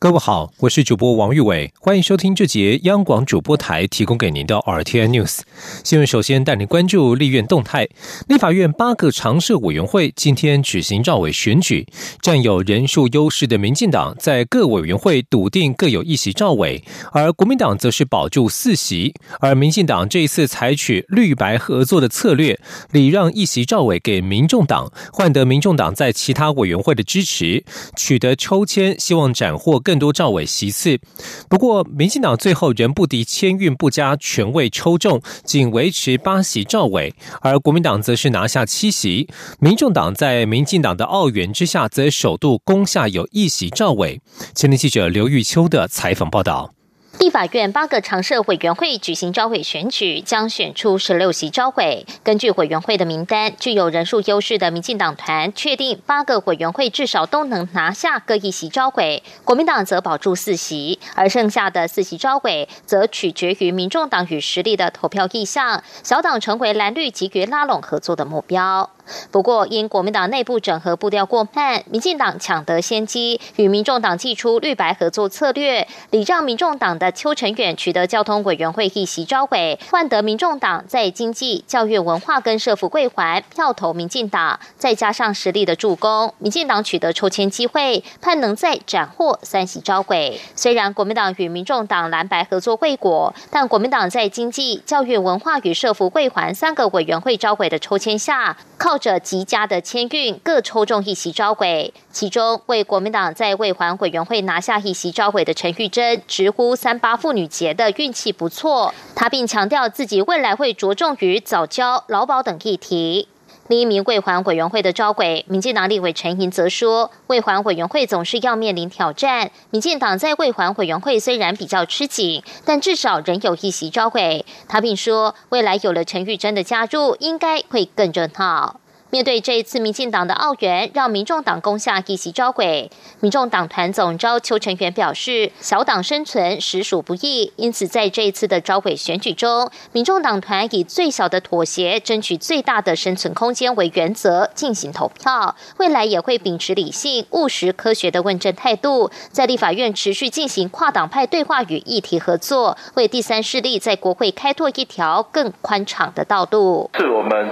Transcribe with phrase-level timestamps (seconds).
[0.00, 5.40] 各位好，我是主播王玉伟，欢迎收听这节央广主播台提供给您的 RTN News
[5.82, 6.06] 新闻。
[6.06, 7.88] 首先带您关注立院动态，
[8.28, 11.84] 立法院八个常设委员会今天举行召委选举，
[12.22, 19.12] 占有人数优势的民进党在各委员会笃定各有一席召委，而国民党则是保住四席。
[19.40, 22.60] 而民进党这一次采取绿白合作的策略，
[22.92, 27.64] 礼让一席召委给民众党，换得民众党在其他委员会的支持，
[27.96, 29.82] 取得抽签，希望斩获。
[29.88, 31.00] 更多赵伟席次，
[31.48, 39.30] 不过民进党最后仍不敌签运不佳，权位抽中，仅维持八席赵伟，而国民党则是拿下七席。
[39.60, 44.20] 民众党在民进党的奥援之下，则首度攻下有一席赵伟。
[44.54, 46.77] 前天记者刘玉秋的采访报道。
[47.18, 52.06] 立法院八个常设委员会举行招委选举，将选出十六席招委。
[52.22, 65.82] 根据委员会的名单，具有人数优势的民进党团确定八个委员会至少都能拿下各一席招委，国民党则保住四席，而剩下的四席招委则取决于民众党与实力的投票意向。
[66.04, 68.90] 小党成为蓝绿急于拉拢合作的目标。
[69.30, 90.38] 不过，因国民党内部整合步调过慢，民进党抢得先机，与民众党祭出绿白合作策略，礼让民众党的邱成远取得交通委员会一席招委，换得民众党在经济、教育、文化跟社福桂环票投民进党，再加上实力的助攻，民进党取得抽签机会，盼能再斩获三席招委。
[90.54, 98.97] 虽然国民党与民众党蓝白合作未果，但国民党在经济、教育、文化与社福桂环三个委员会招委的抽签下，靠。
[98.98, 101.94] 着极佳的签运，各抽中一席招委。
[102.10, 108.92] 其中为国民党在未还委员会拿下一席招委的陈玉珍，直呼三八妇女节的运气不错。
[109.14, 113.28] 他并强调自己未来会着重于早教、劳保等议题。
[113.68, 119.50] 另一名未还委员会的招委，民进党立委陈莹则说，未还委员会总是要面临挑战。
[119.68, 124.46] 民进党在未还委员会虽然比较吃紧，但至少仍有一席招委。
[124.68, 128.80] 他并说，未来有了陈玉珍的加入，应该会更热闹。
[129.10, 132.90] 面对这一次民进党的澳援，让民众党攻下一席招轨。
[133.20, 145.56] 民众党团总召邱成元表示，小党生存实属不易，因此在这一次的招轨选举中，民众党团以最小的妥协，争取最大的生存空间为原则进行投票。
[145.78, 156.90] 未来也会秉持理性、务实、科学的问政态度，在立法院持续进行跨党派对话与议题合作，为第三势力在国会开拓一条更宽敞的道路。
[156.98, 157.48] 是我们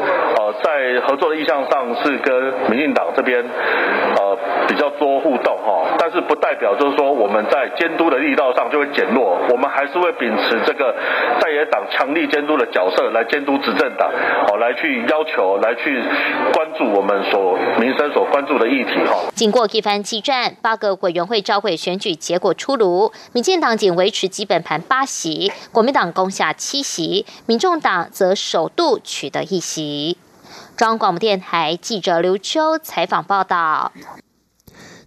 [0.62, 1.46] 在合作的意。
[1.46, 2.34] 向上是跟
[2.68, 4.36] 民进党这边呃
[4.66, 10.92] 比较多互动哈，但是不代表就是说我们在监督的力道上就会减弱，我们还是会秉持这个
[11.40, 14.10] 在野党强力监督的角色来监督执政党，
[14.48, 16.02] 好来去要求来去
[16.52, 19.30] 关注我们所民生所关注的议题哈。
[19.32, 30.18] 经过一番激战，八个委员会召会选举结果出炉，民进党仅维持基本盘八席，国民党攻下七席，民众党则首度取得一席。
[30.76, 33.92] 中央广播电台记者刘秋采访报道。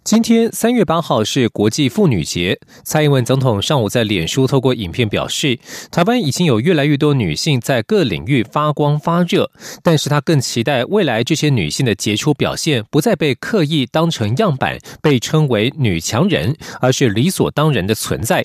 [0.09, 5.59] 今天三月八号是国际妇女节，蔡英文总统上午在脸书透过影片表示，
[5.92, 9.52] 台湾已经有越来越多女性在各领域发光发热，
[9.84, 18.44] 但是他更期待未来这些女性的杰出表现不再被刻意当成样板，被称为女强人，而是理所当然的存在。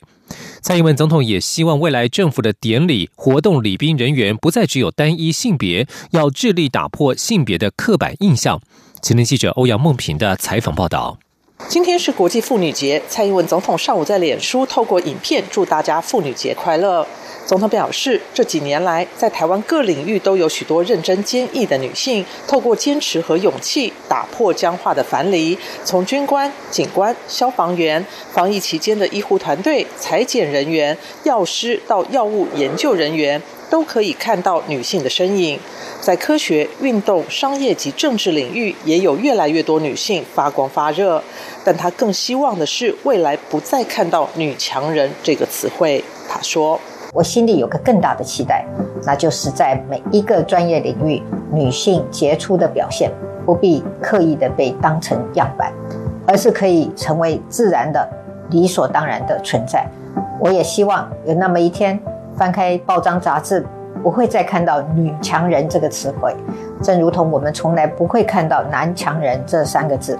[0.61, 8.61] 蔡英文总统也希望未来政府的典礼活动礼宾人员不再只有单一性别，要致力打破性别的刻板印象。
[9.01, 11.19] 前天记者欧阳梦平的采访报道。
[11.57, 17.07] 今天是国际妇女节，蔡英文总统上午在脸书透过影片祝大家妇女节快乐。
[17.47, 25.57] 总统表示，这几年来，在台湾各领域都有许多认真坚毅的女性，透过坚持和勇气，打破僵化的樊篱。
[25.85, 33.41] 从军官、警官、消防员、防疫期间的医护团队、裁剪人员、药师到药物研究人员。
[33.75, 35.59] 都可以看到女性的身影，
[36.01, 41.21] 在科学、运动、商业及政治领域，也有越来越多女性发光发热。
[41.65, 46.05] 但她更希望的是，未来不再看到“女强人”这个词汇。
[46.29, 46.81] 她说
[47.13, 48.65] ：“我心里有个更大的期待，
[49.03, 51.21] 那就是在每一个专业领域，
[51.53, 53.11] 女性杰出的表现
[53.45, 55.73] 不必刻意的被当成样板，
[56.29, 58.09] 而是可以成为自然的、
[58.51, 59.85] 理所当然的存在。
[60.39, 62.01] 我也希望有那么一天。”
[62.37, 63.65] 翻开报章杂志，
[64.03, 66.35] 不会再看到“女强人”这个词汇，
[66.83, 70.19] 正如同我们从来不会看到“男强人”这三个字。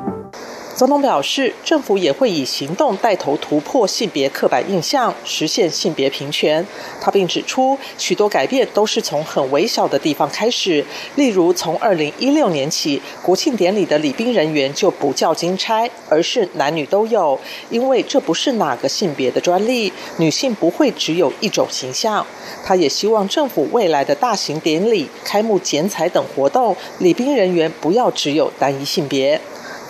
[0.77, 6.67] 总统表示，政府也会以行动带头突破性别刻板印象，实现性别平权。
[7.01, 10.85] 他并指出，许多改变都是从很微小的地方开始，
[11.15, 17.39] 例如从二零一六年起，国庆典礼的礼宾人员就不叫金钗，而是男女都有，
[17.71, 22.27] 因为这不是哪个性别的专利，女性不会只有一种形象。
[22.65, 29.41] 他也希望政府未来的大型典礼、开幕剪彩等活动，礼宾人员不要只有单一性别。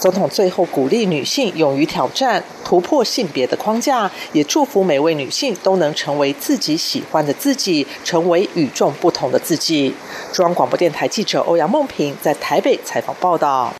[0.04, 9.94] 总统最后鼓励女性勇于挑战、突破性别的框架，也祝福每位女性都能成为自己喜欢的自己，成为与众不同的自己。
[10.30, 13.72] 中央广播电台记者欧阳梦平在台北采访报道。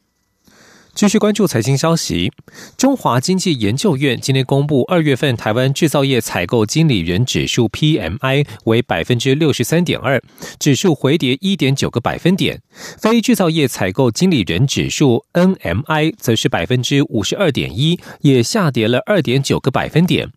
[0.94, 2.30] 继续关注财经消息。
[2.76, 10.22] 中华经济研究院今天公布，二月份台湾制造业采购经理人指数 PMI 为百分之六十三点二，
[10.60, 12.58] 指数回跌一点九个百分点；
[12.98, 20.30] 非制造业采购经理人指数 NMI 则是百分之五十二点一，也下跌了二点九个百分点。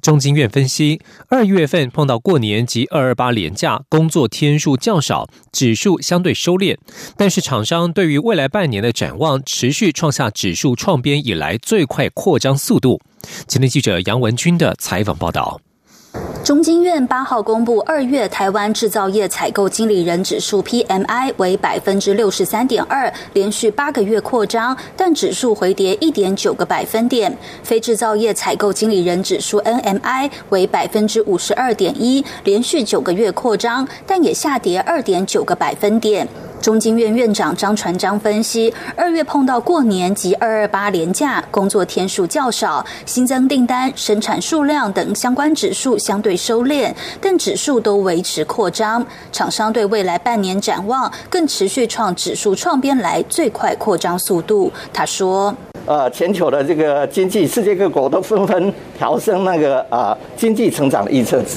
[0.00, 6.76] 中经院分析，二月份碰到过年及二二八连假，工作天数较少，指数相对收敛。
[7.16, 13.00] 但是厂商对于未来半年的展望，持续创下指数创编以来最快扩张速度。
[13.46, 15.60] 前天记者杨文军的采访报道。
[16.44, 27.36] 中经院八号公布，二月台湾制造业采购经理人指数 PMI 为百分之六十三点二，连续八个月扩张，但指数回跌一点九个百分点。
[27.62, 36.26] 非制造业采购经理人指数 NMI 为百分之五十二点一，连续九个月扩张，但也下跌二点九个百分点。
[36.62, 49.04] 中经院院长张传章分析，二月碰到过年及二二八连假，工作天数较少，新增订单、生产数量等相关指数相对收敛，但指数都维持扩张。
[49.32, 54.70] 厂商对未来半年展望，更持续创指数创编来最快扩张速度。
[54.92, 55.52] 他说
[55.84, 61.56] ：“呃，全球的这个经济，世界各国都纷纷调升那个啊经济成长的预测值。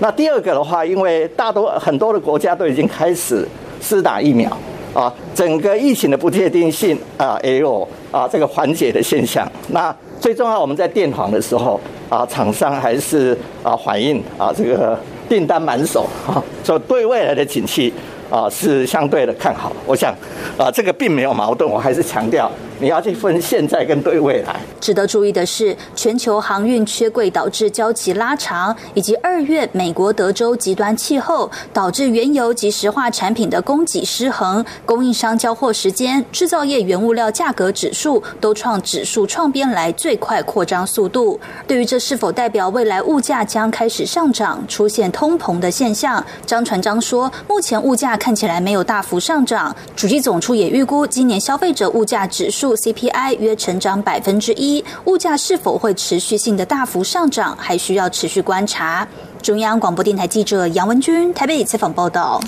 [0.00, 3.46] 那第二个的话，因为大多很多的国家都已经开始。”
[3.86, 4.50] 施打疫苗
[4.92, 9.46] 啊，整个疫情的不确定性啊也有啊这个缓解的现象。
[9.68, 14.98] 那最重要，我们在电访的时候啊，厂商还是啊反映啊这个
[15.28, 17.92] 订单满手啊，所以对未来的景气
[18.28, 19.70] 啊是相对的看好。
[19.86, 20.12] 我想
[20.58, 22.50] 啊这个并没有矛盾，我还是强调。
[22.78, 24.56] 你要去分现在跟对未来。
[24.80, 41.40] 值得注意的是，全球航运缺柜导致交期拉长，以及二月美国德州极端气候导致原油及石化产品的供给失衡，供应商交货时间、制造业原物料价格指数都创指数创编来最快扩张速度。
[41.66, 49.74] 对于这是否代表未来物价将开始上涨、出现通膨的现象，张传章说，目前物价看起来没有大幅上涨。
[49.96, 52.65] 主机总处也预估，今年消费者物价指数。
[52.74, 59.06] CPI 约成长百分之一，物价是否会持续性的大幅上涨，还需要持续观察。
[59.42, 62.40] 中央广播电台记者杨文军台北采访报道。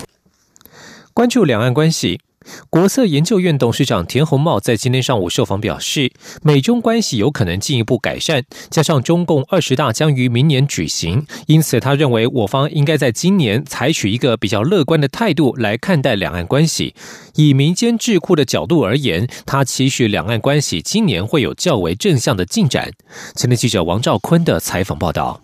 [1.13, 2.19] 关注两岸关系。
[2.69, 6.11] 国策研究院董事长田宏茂在今天上午受访表示，
[6.41, 16.93] 美中关系有可能进一步改善，加上中共二十大将于明年举行，因此他认为我方应该在今年采取一个比较乐观的态度来看待两岸关系。
[17.35, 22.91] 以民间智库的角度而言，他期许两岸关系今年会有较为正向的进展。
[23.35, 25.41] 前天记者王兆坤的采访报道。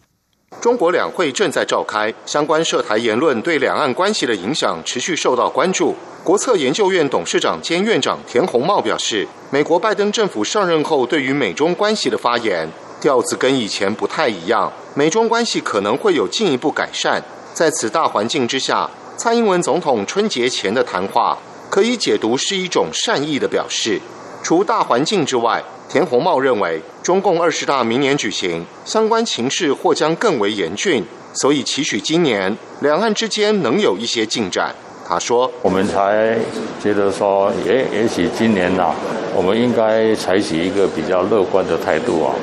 [0.61, 5.93] 中国两会正在召开，相关涉台言论对两岸关系的影响持续受到关注。
[6.23, 12.67] 国策研究院董事长兼院长田宏茂表示，美国拜登政府上任后对于美中关系的发言
[12.99, 17.21] 调子跟以前不太一样，美中关系可能会有进一步改善。
[17.53, 21.37] 在此大环境之下，蔡英文总统春节前的谈话
[21.69, 24.01] 可以解读是一种善意的表示。
[24.41, 34.75] 除大环境之外，田宏茂认为，中共二十大明年举行，相关情势或将更为严峻，所以期许今年两岸之间能有一些进展。
[35.07, 36.35] 他说：“我们才
[36.81, 38.91] 觉得说，也也许今年呐，
[39.35, 42.33] 我们应该采取一个比较乐观的态度啊，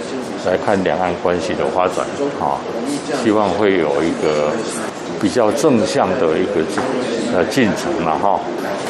[0.47, 2.07] 来看两岸关系的发展
[2.41, 2.57] 啊，
[3.23, 4.53] 希望会有一个
[5.21, 6.63] 比较正向的一个
[7.35, 8.41] 呃进程了哈。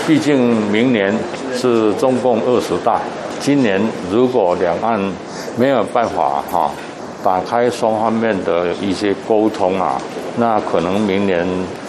[0.07, 1.13] 毕竟明年。”
[1.55, 2.99] 是中共二十大，
[3.43, 5.13] 今年如果两岸
[5.57, 6.71] 没有办法哈
[7.25, 10.01] 打开双方面的一些沟通啊，
[10.37, 11.45] 那可能明年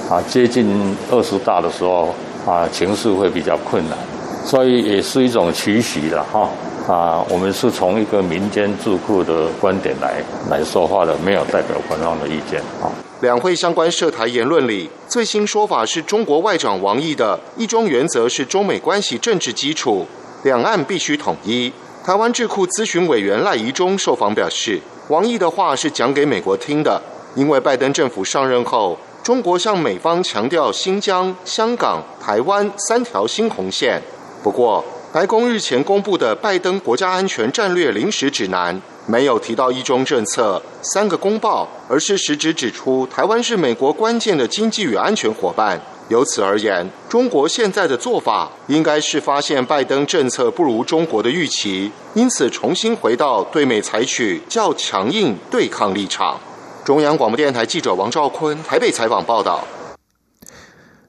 [0.09, 2.09] 啊接近二十大的时候
[2.43, 3.95] 啊情势会比较困难，
[4.43, 6.49] 所以也是一种期许的哈
[6.87, 10.15] 啊，我们是从一个民间智库的观点来
[10.49, 12.89] 来说话的，没有代表官方的意见啊。
[13.21, 20.05] 两会相关涉台言论里，最新说法是中国外长王毅的“一中”原则是中美关系政治基础，
[20.43, 21.71] 两岸必须统一。
[22.05, 27.01] 台湾智库咨询委员赖宜中受访表示，王毅的话是讲给美国听的，
[27.35, 34.01] 因为拜登政府上任后，中国向美方强调新疆、香港、台湾三条新红线。
[34.43, 34.83] 不过，
[35.13, 38.81] 白宫日前公布的拜登国家安全战略临时指南。
[39.05, 45.79] 没有提到一中政策三个公报，而是实质指出台湾是美国关键的经济与安全伙伴。
[46.09, 56.39] 由此而言，中国现在的做法应该是发现拜登政策不如中国的预期，因此重新回到对美采取较强硬对抗立场。
[56.83, 59.65] 中央广播电台记者王兆坤台北采访报道。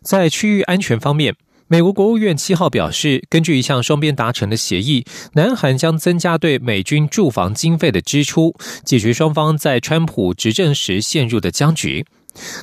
[0.03, 1.35] 在区域安全方面。
[1.67, 12.05] 美国国务院七号表示，根据一项双边达成的协议，南韩将增加对美军驻防经费的支出，解决双方在川普执政时陷入的僵局。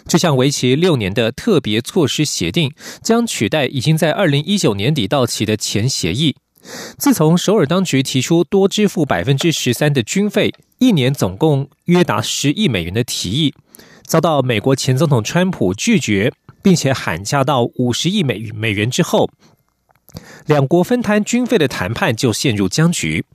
[0.08, 6.36] 这项为期六年的特别措施协定将取代已经在二零一九年底到期的前协议。
[6.98, 13.54] 自从首尔当局提出多支付百分之十三的军费，一年总共约达十亿美元的提议，
[14.06, 16.34] 遭到美国前总统川普拒绝。
[16.64, 19.32] 并且喊价到五十亿美美元之后，
[20.46, 23.26] 两国分摊军费的谈判就陷入僵局。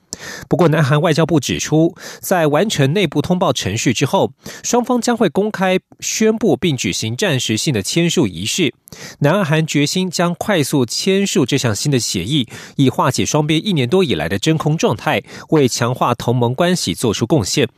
[0.49, 4.31] 不过，南韩外交部指出，在完成内部通报程序之后，
[4.63, 8.73] 双方将会公开宣布并举行暂时性的签署仪式。
[9.19, 17.69] 南韩决心将快速签署这项新的协议，以化解双边一年多以来的真空状态，为强化同盟关系做出贡献。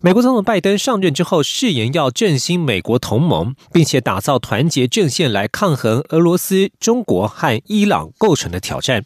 [0.00, 9.04] 美国总统拜登上任之后，誓言要振兴美国同盟，并且打造团结阵线来抗衡俄罗斯、中国和伊朗构成的挑战。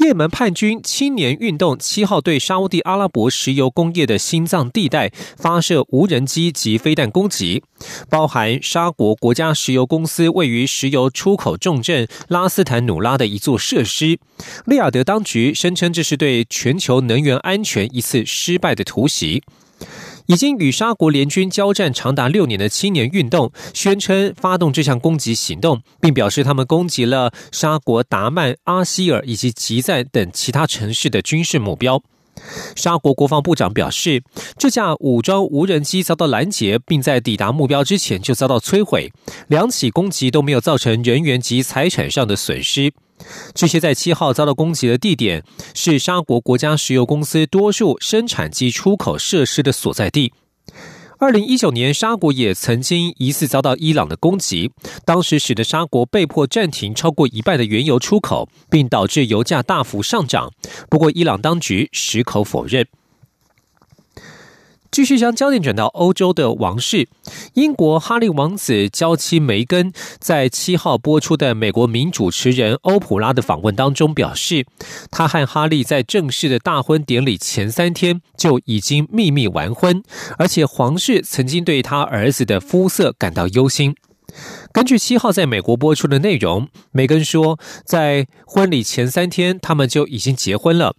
[0.00, 7.62] 也门叛军青年运动七号对沙地阿拉伯石油工业的心脏地带发射无人机及飞弹攻击，
[8.08, 14.18] 包含沙国国家石油公司位于石油出口重镇拉斯坦努拉的一座设施。
[14.64, 19.42] 利雅得当局声称这是对全球能源安全一次失败的突袭。
[20.30, 32.00] 已经与沙国联军交战长达六年的青年运动宣称发动这项攻击行动，并表示他们攻击了沙国达曼、阿希尔以及吉赞等其他城市的军事目标。
[32.76, 34.22] 沙国国防部长表示，
[34.58, 39.12] 这架武装无人机遭到拦截，并在抵达目标之前就遭到摧毁。
[39.48, 42.92] 两起攻击都没有造成人员及财产上的损失。
[43.54, 45.44] 这些在七号遭到攻击的地点
[45.74, 50.32] 是沙国国家石油公司多数生产及出口设施的所在地。
[51.20, 54.72] 二零一九年，沙国也曾经疑似遭到伊朗的攻击，
[55.04, 60.50] 当时使得沙国被迫暂停超过一半的原油出口，并导致油价大幅上涨。
[60.88, 62.86] 不过，伊朗当局矢口否认。
[64.90, 67.08] 继续将焦点转到欧洲的王室，
[67.54, 74.66] 英国哈利王子娇妻梅根在七号播出的美国名主持人欧普拉的访问当中表示，
[75.10, 80.02] 他和哈利在正式的大婚典礼前三天就已经秘密完婚，
[80.38, 83.94] 而且皇室曾经对他儿子的肤色感到忧心。
[84.72, 90.94] 根据七号在美国播出的内容，梅根说，在婚礼前三天他们就已经结婚了。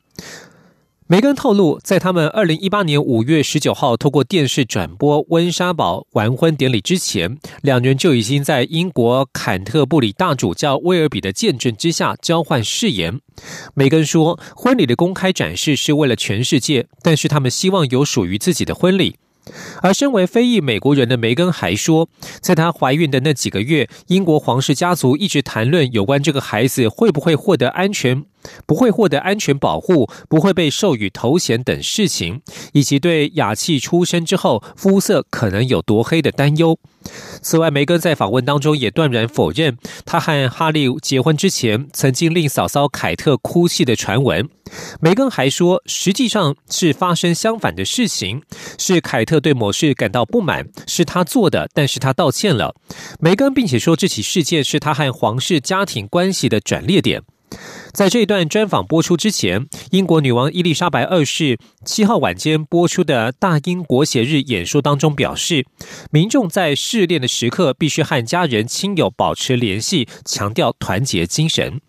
[1.11, 13.19] 梅根透露，在他们二零一八年五月十九号透过电视转播温莎堡完婚典礼之前，两人就已经在英国坎特布里大主教威尔比的见证之下交换誓言。
[13.73, 19.17] 梅根说，婚礼的公开展示是为了全世界，但是他们希望有属于自己的婚礼。
[19.81, 22.07] 而身为非裔美国人的梅根还说，
[22.39, 28.23] 在她怀孕的那几个月，英国皇室家族一直谈论有关这个孩子会不会获得安全。
[28.65, 32.41] 不会获得安全保护，不会被授予头衔等事情，
[32.73, 36.77] 以及对雅气出生之后肤色可能有多黑的担忧。
[37.41, 44.47] 此外，梅根在访问当中也断然否认他和哈利结婚之前曾经令嫂嫂凯特哭泣的传闻。
[44.99, 48.43] 梅根还说，实际上是发生相反的事情，
[48.77, 52.75] 是凯特对某事感到不满，是他做的，但是他道歉了。
[53.19, 57.23] 梅根并且说，这起事件是他和皇室家庭关系的转捩点。
[57.93, 65.65] 在这一段专访播出之前，英国女王伊丽莎白二世七号晚间播出的大英国协日演说当中表示，
[66.09, 71.81] 民众在试炼的时刻必须和家人亲友保持联系，强调团结精神。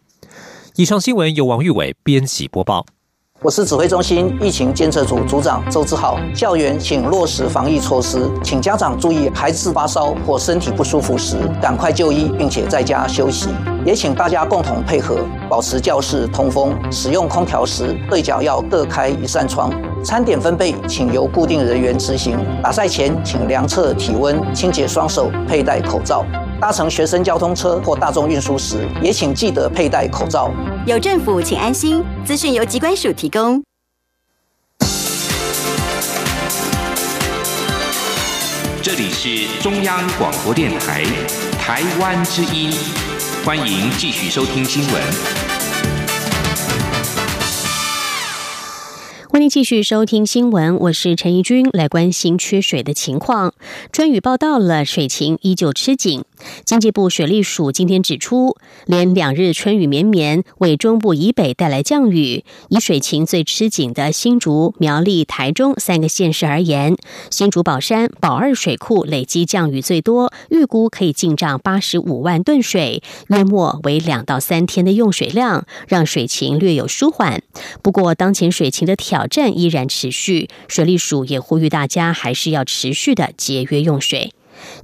[0.77, 2.85] 以上新闻由王玉伟编辑播报。
[3.45, 6.17] 我是指挥中心疫情监测组组长周志浩。
[6.33, 13.49] 校园请落实防疫措施，请家长注意，孩子发烧或身体不舒服时，赶快就医，并且在家休息。
[13.85, 15.19] 也请大家共同配合，
[15.49, 16.73] 保持教室通风。
[16.89, 19.73] 使用空调时，对角要各开一扇窗。
[20.05, 22.39] 餐点分配，请由固定人员执行。
[22.63, 26.25] 打赛前，请量测体温，清洁双手，佩戴口罩。
[26.61, 30.49] 搭乘学生交通车或大众运输时，也请记得佩戴口罩。
[30.87, 32.05] 有政府，请安心。
[32.25, 33.32] 资讯由机关署提。
[33.33, 33.41] 这
[38.93, 41.03] 里是中央广播电台
[41.53, 42.71] 台湾之音，
[43.43, 45.03] 欢迎继续收听新闻。
[49.31, 53.55] 欢迎继续收听新闻，我是陈怡君，来关心缺水的情况。
[53.91, 56.27] 专宇报道了，水情依旧吃紧。
[56.65, 58.57] 经济部水利署今天指出，
[58.87, 62.45] 连两日春雨绵绵，为中部以北带来降雨。
[62.69, 66.97] 以水情最吃紧的新竹、苗栗、台中三个县市而言，
[67.31, 77.43] 新竹宝山、宝二水库累积降雨最多，预估可以进账八十五万吨水，约莫为两到三天的用水量，让水情略有舒缓。
[77.83, 84.33] 不过，当前水情的挑战依然持续，水利署也呼吁大家还是要持续的节约用水。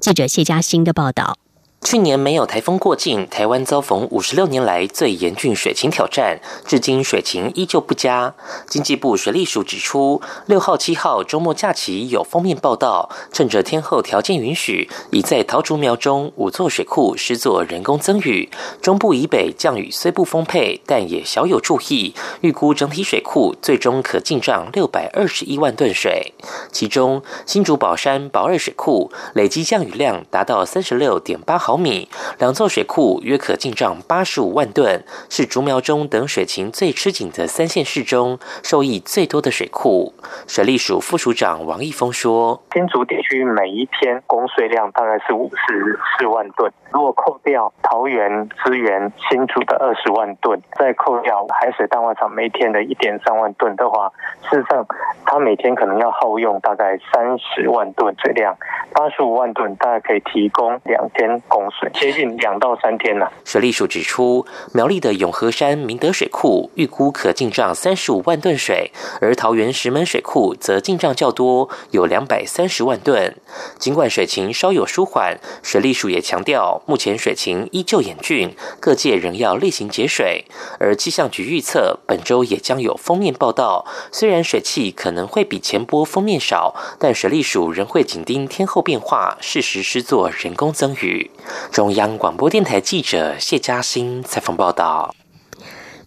[0.00, 1.38] 记者谢嘉欣的报道。
[1.84, 8.34] 去年没有台风过境，台湾遭逢五十六年来最严峻水情挑战，至今水情依旧不佳。
[8.66, 18.50] 经济部水利署指出，六号、七号周末假期有封面报道，趁着天候条件允许，已在桃竹苗中五座水库施作人工增雨。
[18.82, 22.12] 中部以北降雨虽不丰沛，但也小有注意。
[22.40, 26.34] 预估整体水库最终可进账六百二十一万吨水，
[26.70, 31.67] 其中新竹宝山宝二水库累计降雨量达到三十六点八毫。
[31.68, 32.08] 毫米
[32.38, 40.14] 两座水库约可进账八十五万吨，是竹苗中等水情最吃紧的三线市中受益最多的水库。
[40.46, 54.10] 水利署副署长王义峰说：“天竹地区每一天供水量大概是五十四万吨，如果扣掉桃园资源新竹的二十万吨，再扣掉海水淡化厂每天的一点三万吨的话，
[54.50, 54.84] 事实上
[55.24, 58.56] 它每天可能要耗用大概三十万吨水量，
[58.92, 63.30] 八十五万吨大概可以提供两天供。”水接近两到三天了。
[63.44, 68.90] 水利署指出，苗栗的永和山明德水库预估可进账三十五万吨水，
[69.20, 73.36] 而桃园石门水库则进账较多，有两百三十万吨。
[73.78, 80.44] 尽管水情稍有舒缓，水利署也强调，目前水情依旧严峻，各界仍要例行节水。
[80.78, 83.86] 而气象局预测，本周也将有封面报道。
[84.12, 91.30] 虽然水汽可能会比前波封面少，但水利署仍会紧盯天候变化，适时施作人工增雨。
[91.70, 95.14] 中央广播电台记者谢嘉欣采访报道：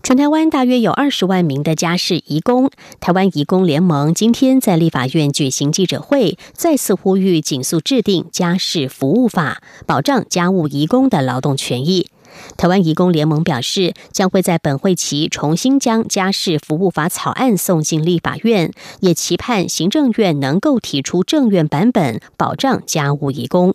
[0.03, 12.09] 全台湾大约有二十万名的家事移工，台湾移工联盟今天在立法院举行记者会，再次呼吁紧速制定家事服务法，保障家务移工的劳动权益。
[12.57, 23.73] 台湾移工联盟表示，将会在本会期重新将家事服务法草案送进立法院，也期盼行政院能够提出政院版本，保障家务移工。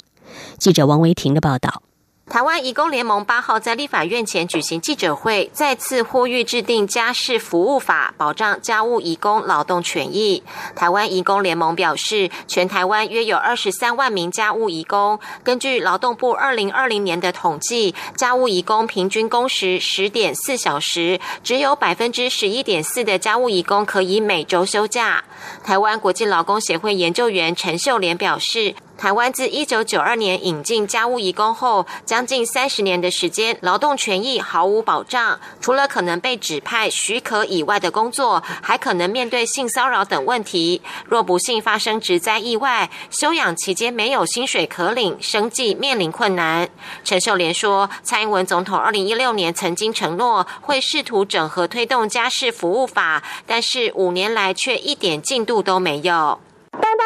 [0.58, 1.82] 记者王维婷的报道。
[2.28, 10.42] 台湾义工联盟八号在立法院前举行记者会，再次呼吁制定家事服务法，保障家务义工劳动权益。
[10.74, 15.20] 台湾义工联盟表示，全台湾约有二十三万名家务义工。
[15.44, 25.22] 根据劳动部二零二零年的统计，家务义工平均工时十点四小时，只有百分之十一点四的家务义工可以每周休假。
[25.62, 28.74] 台湾国际劳工协会研究员陈秀莲表示。
[28.98, 35.38] 台湾自一九九二年引进家务移工后，将近三十年的时间，劳动权益毫无保障。
[35.60, 40.80] 除了可能被指派许可以外的工作，还可能面对性骚扰等问题。
[41.04, 46.68] 若不幸发生职灾意外，休养期间没有薪水可领，生计面临困难。
[47.04, 56.40] 陈秀莲说，蔡英文总统二零一六年曾经承诺会试图整合推动家事服务法，但是五年来却一点进度都没有。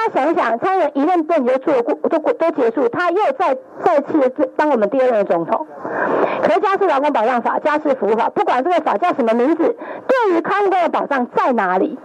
[0.00, 5.66] 大家想一想，蔡英文一任任期就过，都都结束，他又再再次当我们第二任总统。
[6.42, 11.98] 可是家事劳工保障法、家事服务法，不管这个法叫什么名字，对于看护工的保障在哪里？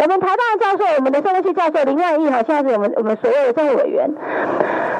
[0.00, 4.10] 我们台大教授，我们的社会系教授林万义哈，现在是我们我们所谓的政务委员，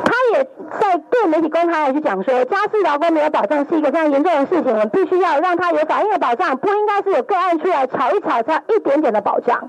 [0.05, 0.45] 他也
[0.81, 9.69] 在对媒体公开的去讲说，家事劳工没有保障是一个非常严重的事情，我们必须要让他有法律的保障，不应该是有个案出来吵一吵，才一点点的保障。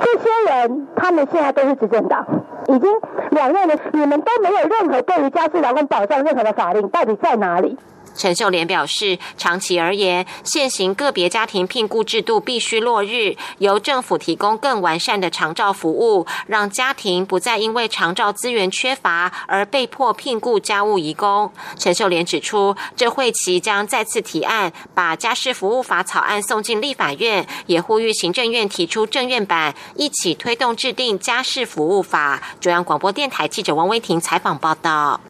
[0.00, 2.26] 这些人，他们现在都是执政党，
[2.68, 2.90] 已经
[3.30, 7.76] 两任了，你们都没有任何对于家事劳工保障任何的法令，到底在哪里？
[8.16, 21.52] 陈秀莲表示，长期而言，现行个别家庭聘雇制度必须落日，由政府提供更完善的长照服务，让家庭不再因为长照资源缺乏而被迫聘雇家务移工。
[21.78, 32.42] 陈秀莲指出，这会期将再次提案，把家事服务法草案送进立法院，也呼吁行政院提出政院版，一起推动制定家事服务法。
[32.60, 35.20] 中央广播电台记者王威婷采访报道。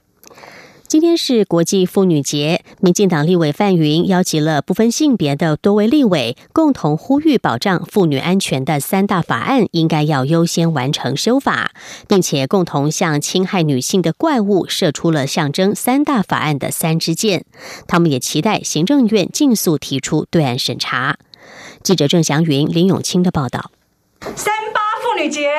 [0.89, 11.73] 今天是国际妇女节，民进党立委范云邀集了不分性别的多位立委，共同呼吁保障妇女安全的三大法案应该要优先完成修法，
[12.07, 17.45] 并且共同向侵害女性的怪物射出了象征三大法案的三支箭。
[17.89, 19.29] 他们也期待行政院。
[19.33, 21.19] 尽速提出对案审查。
[21.83, 23.71] 记者郑祥云、林永清的报道。
[24.35, 25.51] 三八妇女节。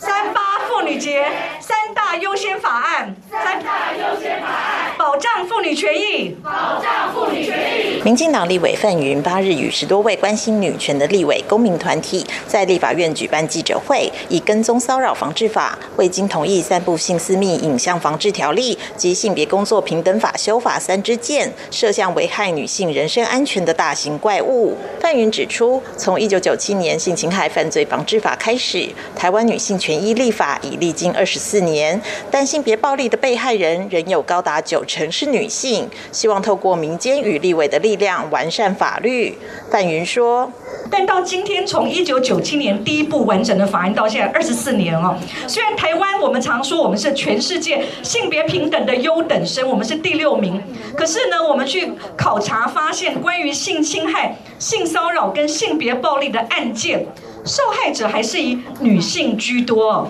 [0.00, 1.26] 三八妇女节
[1.60, 8.00] 三大优先法案，三大优先法案保障妇女权益，保障妇女权益。
[8.04, 24.76] 民进党立委范云八日与十多位关心女权的立委公民团体在立法院举办记者会，以跟踪骚扰防治法、未经同意散布性私密影像防治条例及性别工作平等法修法三支箭，射向危害女性人身安全的大型怪物。
[25.00, 31.98] 范云指出，从一九九七年性侵害犯罪防治法开始，台湾女性权权益立法已历经二十四年，
[32.30, 35.88] 但性别暴力的被害人仍有高达九成是女性。
[36.12, 39.38] 希望透过民间与立委的力量完善法律。
[39.70, 40.52] 范云说
[40.92, 50.62] ：“但到今天，从一九九七年第一部完整的法案到现在二十四年哦，虽然台湾我们常说我们是全世界性别平等的优等生，我们是第六名，
[50.94, 57.06] 可是呢，我们去考察发现，关于性侵害、性骚扰跟性别暴力的案件。”
[57.44, 60.08] 受害者还是以女性居多。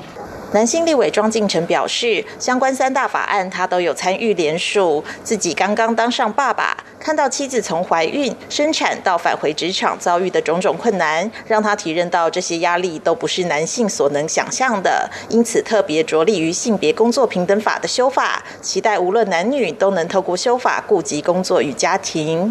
[0.50, 5.04] 男性立委庄敬成表示，相关三大法案他都有参与联署。
[5.22, 15.10] 自己刚刚当上爸爸，看到妻子从怀孕、生产到返回职场遭遇的种种困难，让他体认到这些压力都不是男性所能想象的。
[15.28, 22.50] 因此，特别着力于性别工作平等法的修法，期待无论男女都能透过修法顾及工作与家庭。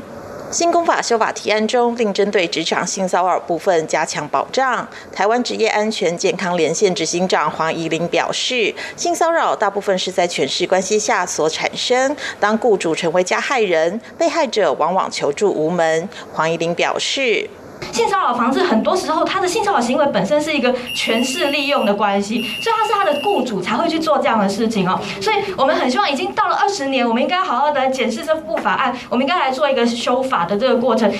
[0.49, 4.87] 新公法修法提案中，另针对职场性骚扰部分加强保障。
[5.11, 16.07] 台湾职业安全健康连线执行长黄怡玲表示，性骚扰大部分是在权势关系下所产生，当雇主成为加害人，被害者往往求助无门。
[16.33, 17.49] 黄怡玲表示。
[17.91, 24.99] 性骚扰防治很多时候，他的性骚扰行为本身是一个权势利用的关系，所以他是他的雇主才会去做这样的事情哦。
[25.21, 31.11] 所以我们很希望，已经到了二十年，我们应该好好的检视这部法案，我们应该来做一个修法的这个过程。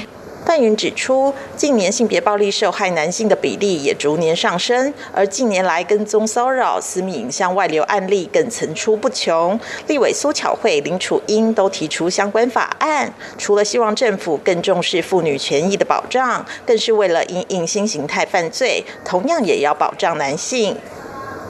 [0.48, 9.60] 范云指出，近年性别暴力受害男性的比例也逐年上升，而近年来跟踪骚扰、私密影像外流案例更层出不穷。
[9.88, 20.78] 立委苏巧慧、林楚英都提出相关法案，除了希望政府更重视妇女权益的保障，更是为了因应新形态犯罪，同样也要保障男性。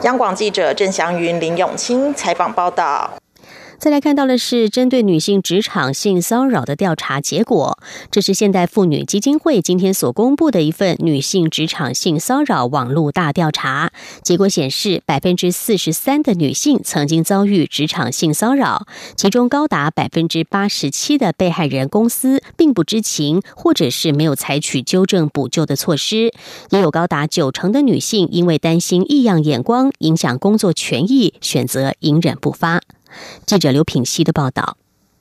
[0.01, 3.11] 央广记者郑祥云、林永清采访报道。
[3.79, 7.77] 再来看到的是针对女性职场性骚扰的调查结果，
[8.09, 13.91] 这是现代妇女基金会今天所公布的一份女性职场性骚扰网络大调查。
[14.23, 26.33] 结果显示，百分之四十三的女性曾经遭遇职场性骚扰，其中高达百分之八十七的被害人公司并不知情，或者是没有采取纠正补救的措施。
[26.71, 32.81] 也有高达九成的女性因为担心异样眼光影响工作权益，选择隐忍不发。
[33.45, 34.77] 记者刘品希的报道。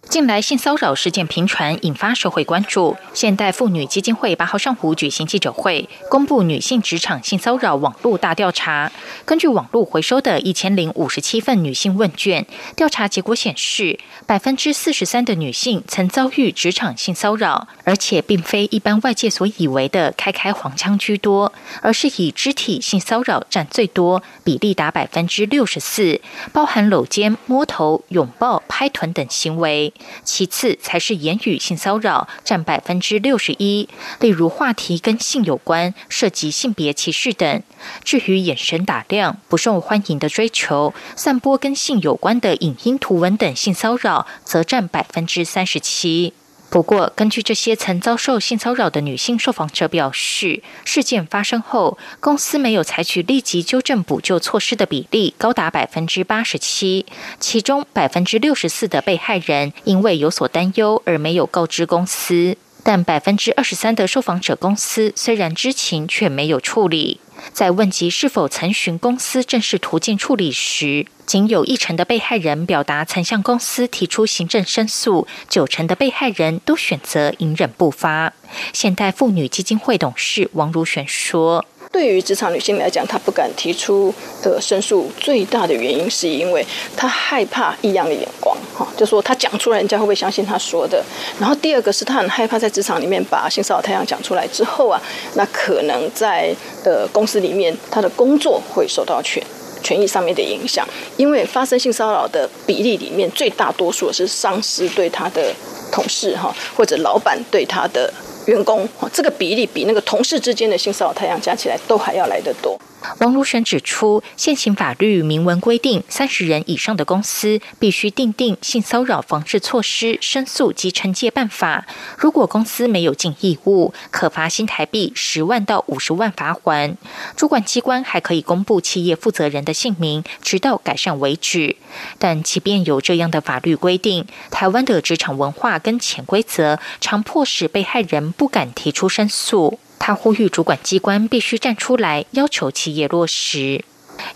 [0.08, 2.96] 近来性骚扰事件频传，引发社会关注。
[3.12, 8.90] 现代妇女基金会八号上午举行记者会，公布女性职场性骚扰网络大调查。
[9.24, 26.20] 根据网络回收的一千零五十七份女性问卷，调查结果显示，百分之四十三的女性曾遭遇职场性骚扰，而且并非一般外界所以为的开开黄腔居多，而是以肢体性骚扰占最多，比例达百分之六十四，
[26.52, 29.92] 包含搂肩、摸头、拥抱、拍臀等行为。
[30.24, 33.88] 其次才是言语性骚扰，占百分之六十一。
[34.20, 37.62] 例如话题跟性有关，涉及性别歧视等。
[38.02, 46.32] 至于眼神打量、不受欢迎的追求、散播跟性有关的影音图文等性骚扰，则占百分之三十七。
[46.68, 57.06] 不过，根据这些曾遭受性骚扰的女性受访者表示，事件发生后，公司没有采取立即纠正补救措施的比例高达百分之八十七，
[57.40, 67.20] 其中百分之六十四的被害人因为有所担忧而没有告知公司，但百分之二十三的受访者公司虽然知情却没有处理。
[67.52, 78.32] 在问及是否曾寻公司正式途径处理时，仅有一成的被害人表达曾向公司提出行政申诉，九成的被害人都选择隐忍不发。
[78.72, 81.64] 现代妇女基金会董事王如璇说。
[81.90, 86.64] 对于职场女性来讲，她不敢提出的申诉，最大的原因是因为
[86.96, 91.02] 她害怕异样的眼光，哈，就说她讲出来，人家会不会相信她说的？
[91.40, 95.00] 然后第二个是她很害怕在职场里面把性骚扰太阳讲出来之后啊，
[95.34, 99.42] 那可能在呃公司里面她的工作会受到权。
[99.82, 100.84] 权益上面的影响。
[101.16, 105.54] 因为发生性骚扰的比例里面，最大多数是上司对他的
[105.92, 108.12] 同事哈，或者老板对他的
[108.46, 112.78] 员工，这个比例比那个同事之间的性骚扰太阳加起来都还要来得多。
[113.18, 121.86] 王如神指出，现行法律明文规定，三十人以上的公司必须订定性骚扰防治措施、申诉及惩戒办法。
[122.18, 126.96] 如果公司没有尽义务，可罚新台币十万到五十万罚款。
[127.36, 131.76] 主管机关还可以公布企业负责人的姓名，直到改善为止。
[132.18, 139.78] 但即便有这样的法律规定，台湾的职场文化跟潜规则，常迫使被害人不敢提出申诉。
[139.98, 143.84] 他呼吁主管机关必须站出来，要求企业落实。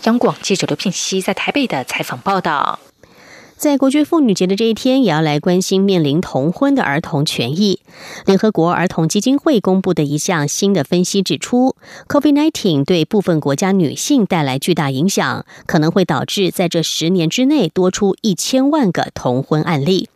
[0.03, 2.79] 央广记者刘聘熙在台北的采访报道。
[3.55, 7.79] 在国际妇女节的这一天，也要来关心面临同婚的儿童权益。
[8.25, 11.75] 联合国儿童基金会公布的一项新的分析指出
[12.07, 20.09] ，COVID-19 对部分国家女性带来巨大影响，可能会导致在这十年之内多出一千万个同婚案例。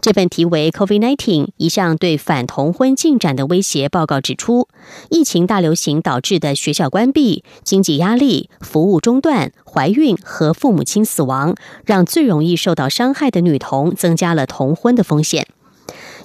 [0.00, 4.68] 这份题为 “COVID-19 一项对反同婚进展的威胁”报告指出，
[5.10, 11.54] 疫情大流行导致的学校关闭、经济压力、服务中断、怀孕和父母亲死亡，
[11.86, 15.46] 让最容易受到伤害的女童增加了同婚的风险。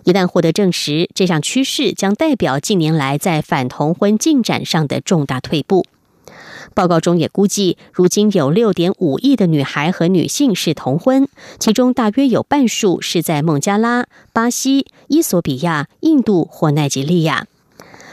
[0.03, 5.86] 一旦获得证实，这项趋势将代表近年来在反同婚进展上的重大退步。
[6.79, 11.27] 报告中也估计，如今有六点五亿的女孩和女性是同婚，
[11.59, 17.47] 其中大约有半数是在孟加拉、巴西、伊索比亚、印度或奈及利亚。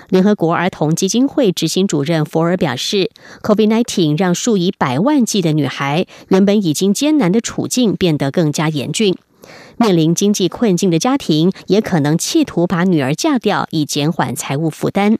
[0.08, 3.12] 联合国儿童基金会执行主任福尔表示
[3.44, 9.16] ，COVID-19 让数以百万计的女孩原本已经艰难的处境变得更加严峻，
[9.76, 15.18] 面临经济困境的家庭也可能企图把女儿嫁掉，以减缓财务负担。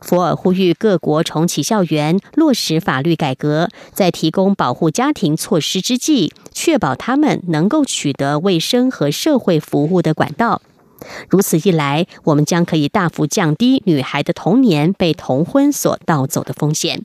[0.00, 10.62] 福尔呼吁各国重启校园、落实法律改革，在提供保护家庭措施之际，确保他们能够取得卫生和社会服务的管道。
[11.28, 17.04] 如此一来，我们将可以大幅降低女孩的童年被童婚所盗走的风险。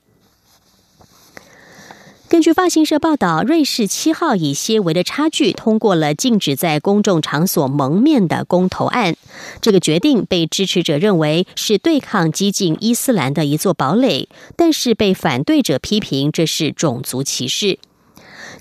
[2.31, 9.17] 根据发行社报道，瑞士七号以些微的差距通过了禁止在公众场所蒙面的公投案。
[9.59, 17.79] 这个决定被支持者认为是对抗激进伊斯兰的一座堡垒，但是被反对者批评这是种族歧视。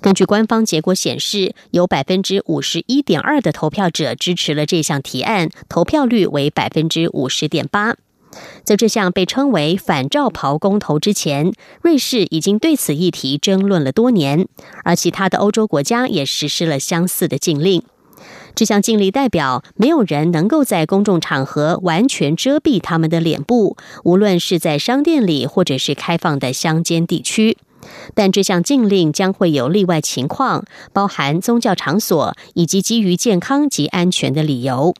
[0.00, 7.94] 根据官方结果显示，有百分之五十一点二的投票者支持了这项提案，投票率为百分之五十点八。
[8.62, 14.46] 在这项被称为“反罩袍公投”之前，瑞士已经对此议题争论了多年，
[14.84, 17.82] 而其他的欧洲国家也实施了相似的禁令。
[18.54, 27.56] 这项禁令代表没有人能够在公众场合完全遮蔽他们的脸部，无论是在商店里或者是开放的乡间地区。
[28.14, 34.94] 但这项禁令将会有例外情况，包含宗教场所以及基于健康及安全的理由。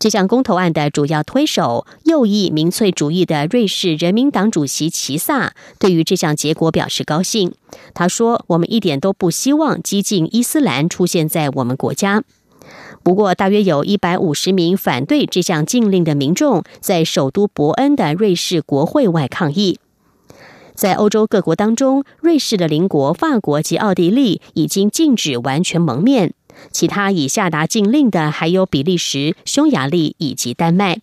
[0.00, 7.52] 这项公投案的主要推手、右翼民粹主义的瑞士人民党主席齐萨对于这项结果表示高兴。
[7.92, 12.24] 他说：“我们一点都不希望激进伊斯兰出现在我们国家。”
[13.04, 19.78] 不过，大约有一百五十名反对这项禁令的民众在首都伯恩的瑞士国会外抗议。
[20.74, 26.32] 在欧洲各国当中，瑞士的邻国法国及奥地利已经禁止完全蒙面。
[26.70, 31.00] 其他已下达禁令的还有比利时、匈牙利以及丹麦。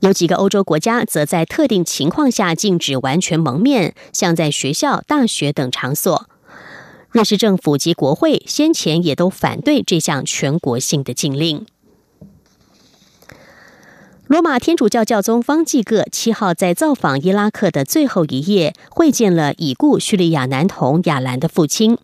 [0.00, 6.26] 有几个欧洲国家则在特定情况下禁止完全蒙面，像在学校、大学等场所。
[7.10, 11.66] 瑞士政府及国会先前也都反对这项全国性的禁令。
[14.28, 21.98] 罗马天主教教宗方济各七号在造访伊拉克的最后一夜，会见了已故叙利亚男童亚兰的父亲。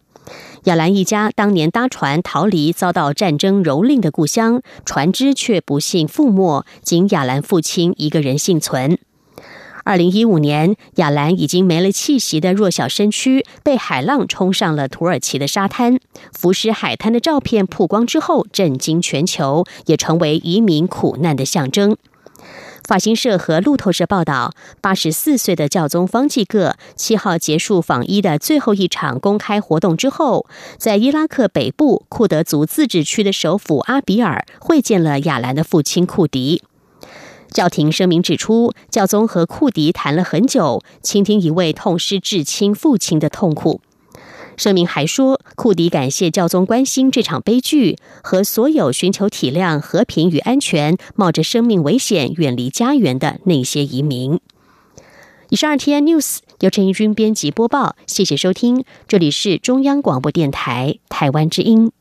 [0.67, 8.99] 亚兰一家当年搭船逃离遭到战争蹂躏的故乡，船只却不幸覆没，仅亚兰父亲一个人幸存。
[9.85, 16.01] 二零一五年，亚兰已经没了气息的弱小身躯被海浪冲上了土耳其的沙滩，
[16.33, 21.97] 浮尸海滩的照片曝光之后震惊全球，也成为移民苦难的象征。
[22.87, 30.47] 法新社和路透社报道，八十四岁的教宗方济各七号结束访伊的最后一场公开活动之后，
[30.79, 36.63] 在伊拉克北部库德族自治区的首府阿比尔会见了亚兰的父亲库迪。
[37.51, 43.81] 教廷声明指出，教宗和库迪谈了很久，倾听一位痛失至亲父亲的痛苦。
[44.57, 54.41] 声明还说，库迪感谢教宗关心这场悲剧和所有寻求体谅、和平与安全、冒着生命危险远离家园的那些移民。
[55.51, 61.93] 以上 T N News 由陈怡君编辑播报，谢谢收听，这里是中央广播电台台湾之音。